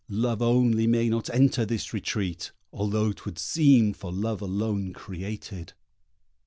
Love 0.09 0.41
only 0.41 0.87
may 0.87 1.07
not 1.07 1.29
enter 1.29 1.63
this 1.63 1.93
retreat, 1.93 2.51
Although 2.73 3.11
'twould 3.11 3.37
seem 3.37 3.93
for 3.93 4.11
Love 4.11 4.41
alone 4.41 4.93
created. 4.93 5.73